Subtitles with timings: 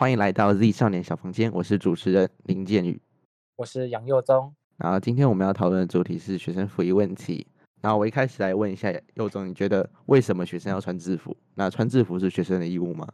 [0.00, 2.98] 欢迎来到 Z 少年小房间，我是主持人林建宇。
[3.56, 4.54] 我是杨佑宗。
[4.78, 7.46] 然后今天我们要讨论的主题是学生服役问题。
[7.82, 11.36] 然后我一开始来问一下佑宗，你觉得为什么学生要穿制服？
[11.54, 13.06] 那穿制服是学生的义务吗？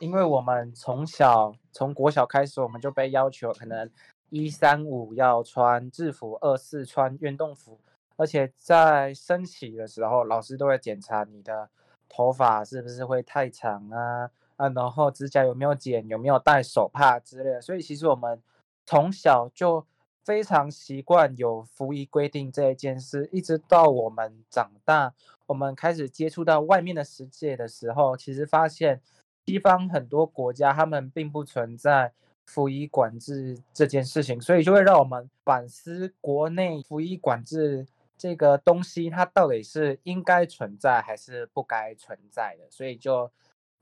[0.00, 3.88] 因为我们从小从国小开始，我们就被要求可能
[4.30, 7.78] 一三五要穿制服，二四穿运动服，
[8.16, 11.70] 而且在升旗的时候，老师都会检查你的
[12.08, 17.60] 头发是不是会太长啊啊，然后指甲有没有剪，有没有戴手帕之类的。
[17.60, 18.42] 所以其实我们
[18.86, 19.86] 从小就
[20.24, 25.14] 非常习惯有服役规定这一件事，一直到我们长大，
[25.46, 29.00] 我们开始接触到外面的世界的时候，其实发现。
[29.46, 32.14] 西方很多国家，他们并不存在
[32.46, 42.64] 服役管制这件事情，所以就会让我们反思国内服役管制这个东西，它到底是应该存在还是不该存在的。
[42.70, 43.30] 所以就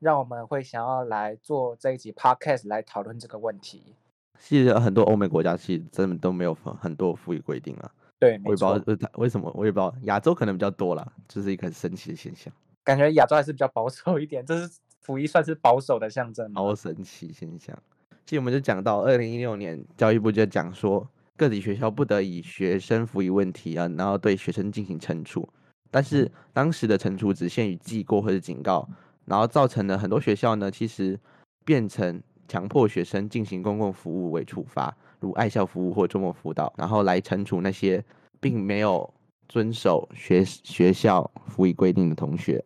[0.03, 3.95] 让我们会想要来做这一集 podcast 来讨论这个问题。
[4.39, 7.91] 其实很多欧美国家其实真的都没有很多富裕规定啊。
[8.19, 12.53] 对，我也不知道为什么，我也不知道亚洲可能比较多啦，这是一个很神奇的现象。
[12.83, 14.70] 感觉亚洲还是比较保守一点，这是。
[15.05, 17.77] 溥仪算是保守的象征，好神奇现象。
[18.25, 21.05] 其实我们就讲到二零一六年，教育部就讲说，
[21.37, 25.48] 各级学校不得以学生服役问题啊，然后对学生进行惩处。
[25.91, 28.89] 但是当时的惩处只限于记过或者警告，
[29.25, 31.19] 然后造成了很多学校呢，其实
[31.65, 38.05] 变成强迫学生进行公共服务为处罚，如爱校服务或周末辅导，然后来惩处那些
[38.41, 39.12] 并没有
[39.48, 42.65] 遵守学学校服役规定的同学。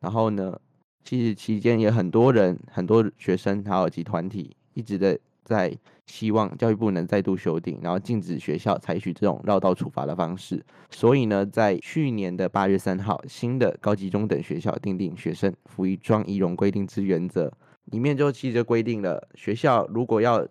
[0.00, 0.60] 然后呢？
[1.06, 10.64] 其实期间也很多人、很多学生还有及团体一直的在希望教育部能再度修订，然后禁止学校采取这种绕道处罚的方式。
[10.90, 17.52] 所以呢，在去年的八月三号，新的高级中等学校订定学生服役装仪容规定之原则，
[17.86, 20.46] 里面就其实规定了学校如果要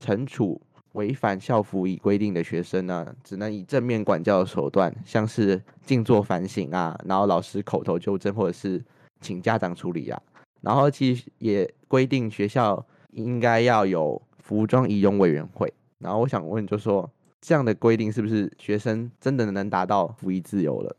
[0.00, 0.60] 惩处
[0.92, 8.82] 违反校服仪规定的学生呢，只能以正面管教的手段，像是静坐反省啊，然后老师口头纠正或者是。
[9.20, 10.20] 请家长处理啊，
[10.60, 15.72] 然后其实也规定学校应该要有服装仪容委员会。
[15.98, 17.10] 然后我想问，就说
[17.40, 20.94] 这样的规定是不是学生真的能达到服役自由了？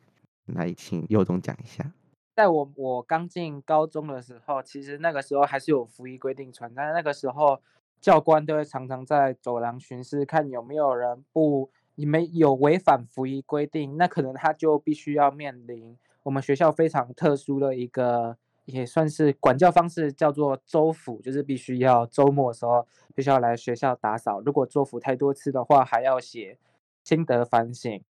[0.47, 1.93] 来，请佑总讲一下。
[2.35, 6.91] 在我我刚进高中的时候，其实那个时候还是有服役规定存在。
[6.91, 7.61] 那个时候
[8.01, 15.95] 教官都会常常在走廊巡视，看有没有人不你们有违反服役规定，那可能他就必须要面临。
[16.23, 24.41] 我们学校非常特殊的一个，也算是管教方式，叫做周辅，就是必须要周末的时候必须要来学校打扫。
[24.41, 26.57] 如果周辅太多次的话，还要写
[27.03, 28.03] 心得反省。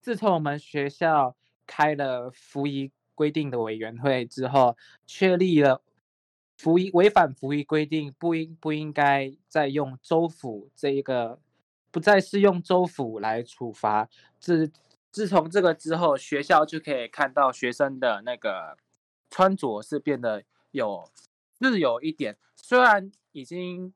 [0.00, 1.34] 自从我们学校
[1.66, 5.80] 开了服役规定的委员会之后，确立了
[6.58, 11.38] 服役违反服役规定不应不应该再用周辅这一个，
[11.90, 14.08] 不再是用周辅来处罚。
[14.38, 14.70] 自
[15.10, 18.76] 自从这个之后，学校就可以看到学生的那个
[19.34, 21.10] 穿着是变得有
[21.58, 22.36] 自由一点。
[22.54, 23.92] 虽然已经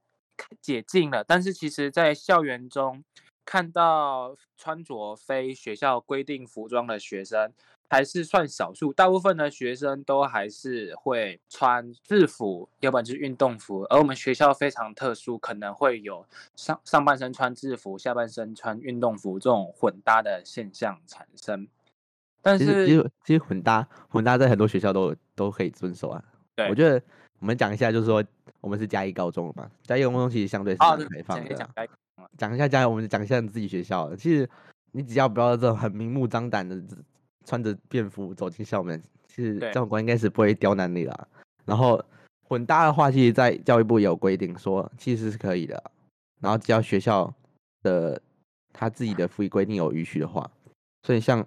[0.60, 3.04] 解禁了，但是其实在校园中
[3.44, 7.52] 看到穿着非学校规定服装的学生。
[7.90, 13.80] 还是算少数，大部分的学生都还是会穿制服，要不然就是运动服。
[13.88, 21.66] 而我们学校非常特殊，可能会有上上半身穿制服，下半身穿运动服这种混搭的现象产生。
[22.42, 26.24] 但是其实其实混搭混搭在很多学校都都可以遵守啊。
[26.54, 27.00] 对，我觉得
[27.38, 28.24] 我们讲一下，就是说
[28.60, 31.88] 我们是嘉义高中嘛，嘉义高中其实相对是开放的。
[32.36, 34.14] 讲一下嘉义，我们讲一下你自己学校。
[34.16, 34.48] 其实
[34.92, 36.82] 你只要不要这种很明目张胆的。
[37.46, 41.28] 穿着便服走进校门，其实教官应该是不会刁难你啦。
[41.64, 41.98] 然后
[42.46, 45.82] 混搭的话，其实，在教育部也有规定说，其实是可以的。
[46.40, 47.32] 然后只要学校
[47.82, 48.20] 的
[48.70, 50.50] 他自己的服役规定有允许的话，
[51.04, 51.42] 所以像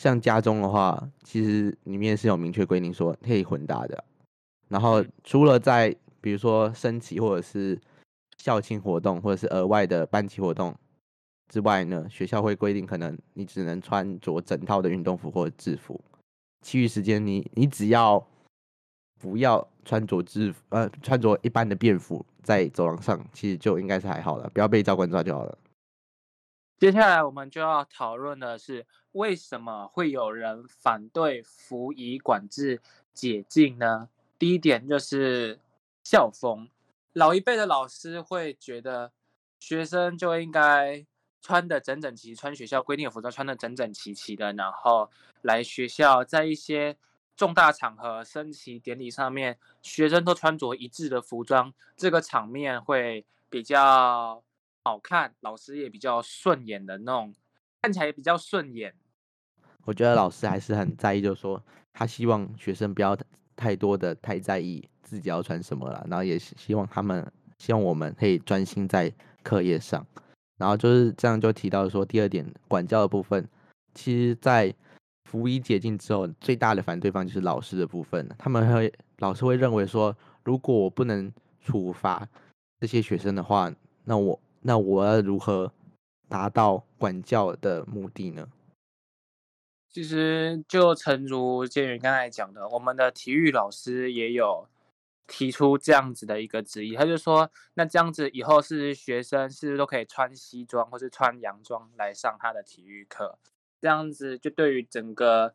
[0.00, 4.04] 像家中的话，其实里面是有明确规定说可以混搭的。
[4.68, 7.80] 然后除了在比如说升旗或者是
[8.38, 10.74] 校庆活动，或者是额外的班级活动。
[11.52, 16.00] 之外呢，学校会规定，可能你只能穿着整套的运动服或者制服，
[16.62, 18.26] 其余时间你你只要
[19.20, 25.58] 不要穿着制服，呃，穿着一般的便服在走廊上，其实就应该是还好了，不要被教官抓就好了。
[26.84, 32.82] 接下来我们就要讨论的是，为什么会有人反对服仪管制
[33.14, 34.10] 解禁呢？
[34.38, 35.58] 第一点就是
[36.02, 36.68] 校风，
[37.14, 39.12] 老一辈的老师会觉得
[39.58, 41.06] 学生就应该。
[41.40, 45.10] 穿的整整齐，穿学校规定的服装，穿的整整齐齐的，然后
[45.40, 46.96] 来学校，在一些
[47.34, 54.42] 重大场合、升旗典礼上面，学生都穿着一致的服装，这个场面会比较
[54.84, 57.34] 好看，老师也比较顺眼的那种，
[57.80, 58.94] 看起来也比较顺眼。
[59.86, 61.62] 我觉得老师还是很在意，就是说
[61.94, 63.16] 他希望学生不要
[63.56, 67.26] 太多的太在意自己要穿什么了，然后也希望他们
[67.58, 69.10] 希望我们可以专心在
[69.42, 70.06] 课业上。
[70.58, 73.48] 然后就是这样，就提到说第二点管教的部分，
[73.94, 74.72] 其实，在
[75.24, 78.28] 服役解禁之后，最大的反对方就是老师的部分。
[78.38, 82.26] 他们会老师会认为说，如果我不能处罚
[82.80, 83.72] 这些学生的话，
[84.04, 85.72] 那我那我要如何
[86.28, 88.48] 达到管教的目的呢？
[89.88, 94.68] 其实就诚如建宇刚才讲的，我们的体育老师也有。
[95.26, 103.38] 提出这样子的一个质疑，他就说：“那这样子以后是学生是不是都可以穿西装或是穿洋装来上他的体育课？
[103.80, 105.54] 这样子就对于整个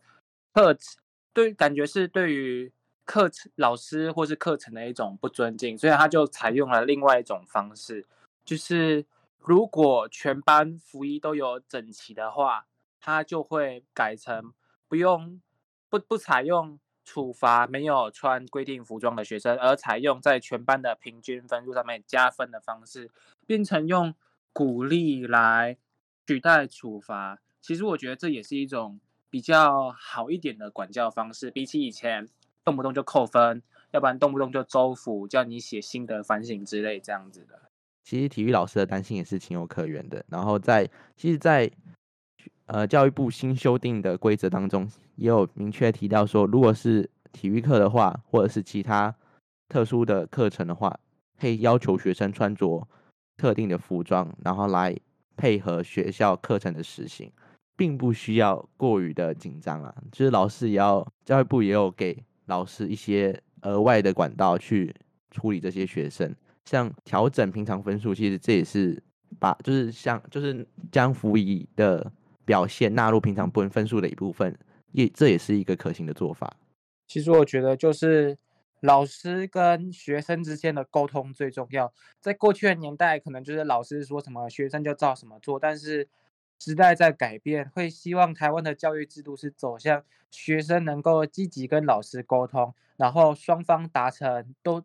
[0.56, 1.00] 课程，
[1.34, 2.72] 对感觉是对于
[3.06, 8.08] 课程老师或是课程的一种不尊敬，所以他就采用了另外一种方式，
[8.50, 9.06] 就是
[9.38, 12.66] 如果全班服衣都有整齐的话，
[13.00, 14.54] 他就会改成
[14.88, 15.40] 不用
[15.90, 23.10] 不不采用。”处罚没有穿规定服装的学生，而采用在全班的平均分数上面加分的方式，
[23.48, 24.14] 变成用
[24.54, 25.80] 鼓励来
[26.28, 27.40] 取代处罚。
[27.62, 32.30] 其实我觉得这也是一种比较好一点的管教方式，比起以前
[32.64, 37.69] 动不动就扣分，要不然动不动就周辅叫你写心得反省之类这样子的。
[38.10, 40.26] 其实体育老师的担心也是情有可原的。
[40.30, 41.70] 然后在其实，在
[42.66, 49.14] 呃，教育部新修订的规则当中，也有明确提到说，如果是体育课的话，或者是其他
[49.68, 51.00] 特殊的课程的话，
[51.40, 52.88] 可以要求学生穿着
[53.38, 54.96] 特定的服装，然后来
[55.38, 57.32] 配合学校课程的实行，
[57.76, 59.94] 并不需要过于的紧张啊。
[60.12, 62.18] 就是老师也要，教育部也有给
[62.48, 64.96] 老师一些额外的管道去
[65.30, 66.36] 处理这些学生，
[66.70, 69.02] 像调整平常分数，其实这也是
[69.40, 72.12] 把，就是像，就是将辅以的。
[72.46, 74.58] 表现纳入平常分分数的一部分，
[74.92, 76.52] 也这也是一个可行的做法。
[77.06, 78.40] 其实我觉得，就是
[78.80, 81.94] 老师跟学生之间的沟通最重要。
[82.20, 85.60] 在过去的年代，可能就是老师说什么，学生就照什么做。
[85.60, 86.10] 但是
[86.58, 94.84] 时代在改变，会希望台湾的教育制度是走向学生能够积极跟老师沟通，然后双方达成都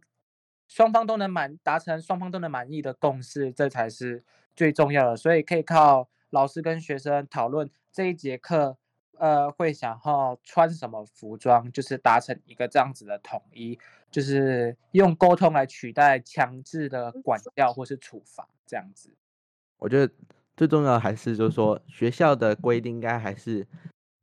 [0.69, 4.23] 双方都能满达成双方都能满意的共识，这才是
[4.55, 5.17] 最重要的。
[5.17, 6.09] 所以可以靠。
[6.31, 8.77] 老师跟学生讨论这一节课，
[9.19, 13.79] 呃，会想要穿什么服装，就是达成一个这样子的统一，
[14.11, 19.15] 就是用沟通来取代强制的管教或是处罚这样子。
[19.79, 20.13] 我觉得
[20.57, 23.65] 最重要还是就是说，学校的规定应该还是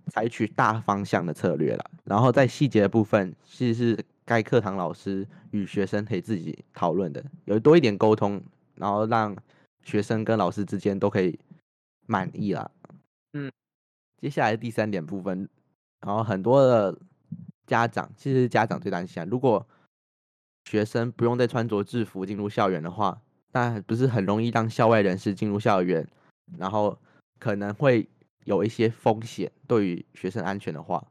[0.08, 8.42] 采取大方向的策略了，然后在细节的部分，其实是该课堂老师与学生可以自己讨论的，有多一点沟通，
[8.76, 9.36] 然后让
[9.84, 11.40] 学生跟老师之间都可以。
[12.08, 12.70] 满意啦，
[13.34, 13.50] 嗯，
[14.18, 15.48] 接下来第三点部分，
[16.02, 16.98] 然后很多的
[17.68, 19.66] 家长，其实家长最担心啊，如果
[20.66, 23.22] 学生不用再穿着制服进入校园的话，
[23.54, 26.06] 那不是很容易让校外人士进入校园，
[26.58, 27.00] 然后
[27.40, 28.10] 可能会
[28.44, 31.08] 有一些风险对于学生安全的话，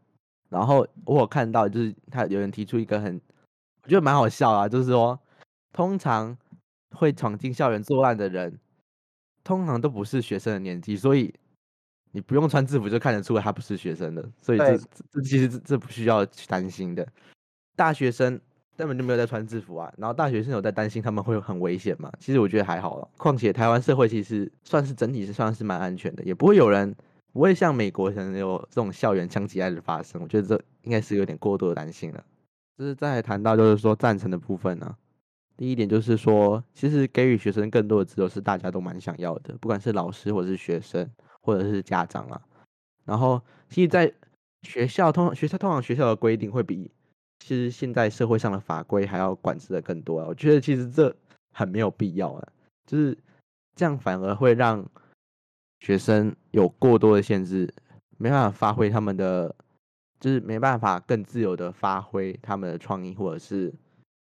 [0.51, 3.19] 然后我有看到就是他有人提出一个很，
[3.85, 5.19] 我觉得蛮好笑啊，就是说
[5.73, 6.37] 通常
[6.91, 8.59] 会闯进校园作案的人。
[9.43, 11.35] 通常都不是学生的年纪，所以
[12.13, 14.77] 你不用穿制服就看得出来他不是学生的，所以这
[15.11, 17.09] 这其实这这不需要去担心的。
[17.75, 18.39] 大学生
[18.77, 22.13] 根本就没有在穿制服啊，然后大学生有在担心他们会很危险嘛？
[22.21, 26.95] 其实我觉得还好了，况且台湾社会其实算是整体是算是蛮安全的，也不会有人
[27.33, 30.21] 不会像美国可能有这种校园枪击案的发生。
[30.23, 32.25] 我觉得这应该是有点过度的担心了。
[32.77, 34.97] 就是再谈到就是说赞成的部分呢。
[35.57, 41.07] 第一点就是说，其实给予学生更多的自由是大家都蛮想要的，不管是老师或者是学生
[41.43, 42.41] 或者是家长啊。
[43.05, 44.11] 然后，其实，在
[44.63, 46.91] 学校通学校通常学校的规定会比
[47.41, 50.27] 其实现在社会上的法规还要管制的更多啊。
[50.29, 51.15] 我觉得其实这
[51.53, 52.49] 很没有必要啊，
[52.87, 53.17] 就是
[53.77, 54.83] 这样反而会让
[55.81, 57.73] 学生有过多的限制，
[58.19, 59.55] 没办法发挥他们的，
[60.19, 63.75] 就是没办法更自由的发挥他们的创意或者是。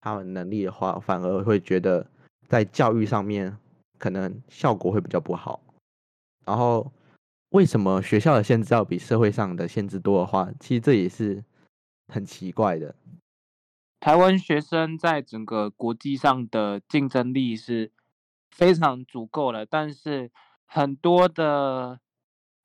[0.03, 2.03] 他们能力的话，反而会觉得
[2.47, 3.55] 在教育上面
[3.99, 5.61] 可能效果会比较不好。
[6.43, 6.91] 然后，
[7.49, 11.43] 为什么学校的限制要比社会上的限制多的话，其实这也是
[12.07, 12.95] 很奇怪的。
[13.99, 17.91] 台湾学生在整个国际上的竞争力是
[18.49, 20.31] 非常足够的，但是
[20.65, 21.99] 很多的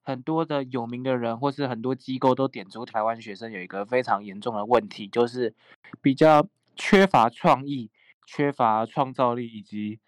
[0.06, 5.52] 很多的有名的人或是很多机构都点出台湾学生有一个非常严重的问题，就是
[6.00, 6.46] 比较
[6.76, 7.90] 缺乏创意、
[8.24, 9.98] 缺乏创造力以及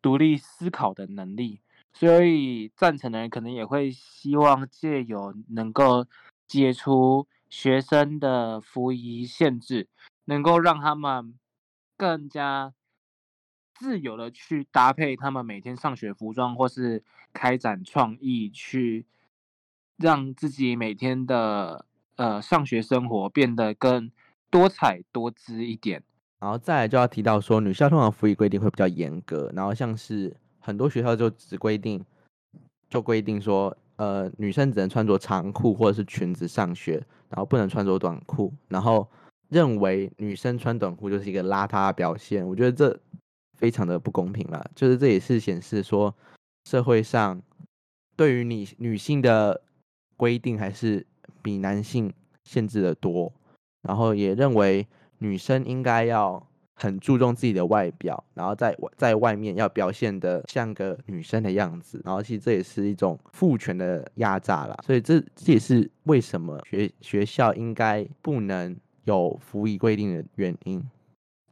[0.00, 1.60] 独立思考的能力。
[1.92, 6.06] 所以赞成的人可能也会希望借由能够
[6.46, 9.88] 解除学生的服仪限制，
[10.26, 11.34] 能够让他们
[11.96, 12.72] 更加
[13.74, 19.04] 自由的去搭配他们每天上学服装，或是开展创意去。
[19.98, 24.10] 让自己每天的呃上学生活变得更
[24.48, 26.02] 多彩多姿一点，
[26.38, 32.02] 然后再来就要提到说，女校通常服役规定会比较严格，然后像是很多学校就只规定，
[32.88, 39.06] 就规定说，呃，女生只能穿着长裤或者是裙子上学，然后不能穿着短裤，然后
[39.48, 42.98] 认为女生穿短裤就是一个邋遢的表现，我觉得这
[43.56, 46.14] 非常的不公平了，就是这也是显示说
[46.66, 47.42] 社会上
[48.16, 49.60] 对于你女性的。
[50.18, 51.06] 规定还是
[51.40, 53.32] 比男性限制的多，
[53.82, 54.86] 然后也认为
[55.18, 56.44] 女生应该要
[56.74, 70.82] 很注重自己的外表，然后在在外面要表现的像个女生的样子，然后其实这也是一种父权的压榨啦，所以这这也是为什么学学校应该不能有服役规定的原因。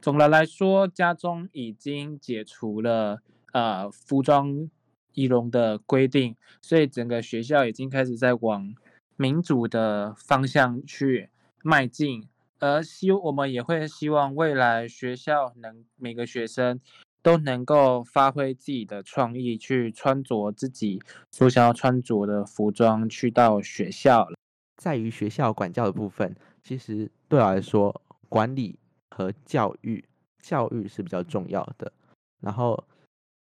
[0.01, 3.21] 总的来说，家中已经解除了
[3.53, 4.69] 呃服装。
[5.17, 8.75] 仪容的规定，所以整个学校已经开始在往
[9.15, 11.31] 民主的方向去
[11.63, 12.27] 迈进，
[12.59, 16.79] 而希我们也会希望未来学校能每个学生
[17.23, 24.27] 都能够发挥自己的创意，去穿着自己所想要穿着的服装去到学校。
[24.75, 28.77] 在于学校管教的部分，其实对我来说，管理
[29.09, 30.05] 和教育，
[30.39, 31.91] 教育是比较重要的。
[32.39, 32.83] 然后。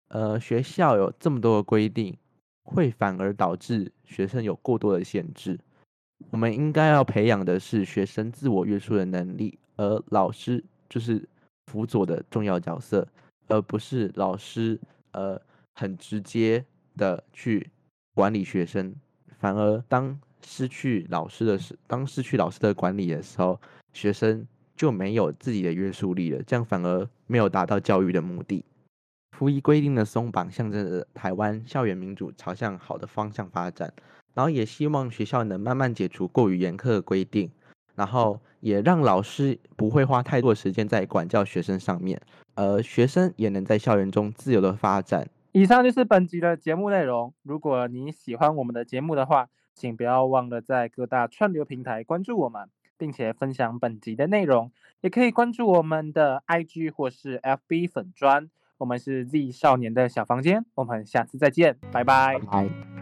[0.09, 2.15] 呃，学校有这么多的规定，
[2.63, 5.59] 会反而导致学生有过多的限制。
[6.31, 11.27] 我们应该要培养的是学生自我约束的能力，而老师就是
[11.67, 13.07] 辅佐的重要角色，
[13.47, 14.79] 而不是老师
[15.11, 15.41] 呃
[15.75, 16.65] 很直接
[16.97, 17.69] 的去
[18.13, 18.93] 管理学生。
[19.39, 23.59] 反而当失去老师的时，当失去老师的管理的时候，
[23.93, 28.65] 学生就没有自己的约束力了，这样反而没有达到教育的目的。
[29.39, 33.93] 服役规定的松绑，象征着台湾校园民主朝向好的方向发展。
[34.33, 37.49] 然后也希望学校能慢慢解除过于严苛的规定，
[37.95, 42.21] 然后也让老师不会花太多时间在管教学生上面，
[42.55, 45.29] 而学生也能在校园中自由的发展。
[45.53, 47.33] 以上就是本集的节目内容。
[47.43, 52.67] 如果你喜欢我们的节目的话，请不要忘了在各大串流平台关注我们，
[52.97, 54.69] 并且分享本集的内容。
[54.99, 58.49] 也可以关注我们的 IG 或是 FB 粉专。
[58.79, 62.98] 我们是 Z 少年的小房间，我们下次再见，拜拜。